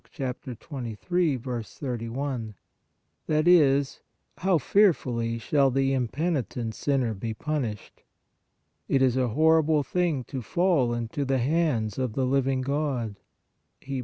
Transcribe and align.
(Luke 0.17 0.35
2 0.41 0.55
3 0.55 0.95
3 0.95 1.37
Z) 1.37 1.41
that 3.27 3.47
is, 3.47 3.99
how 4.39 4.57
fearfully 4.57 5.37
shall 5.37 5.69
the 5.69 5.93
impenitent 5.93 6.73
sinner 6.73 7.13
be 7.13 7.35
punished!" 7.35 8.01
It 8.89 9.03
is 9.03 9.15
a 9.15 9.27
horrible 9.27 9.83
thing 9.83 10.23
to 10.23 10.41
fall 10.41 10.91
into 10.95 11.23
the 11.23 11.37
hands 11.37 11.99
of 11.99 12.13
the 12.13 12.25
living 12.25 12.61
God" 12.61 13.17
(Hebr. 13.79 13.99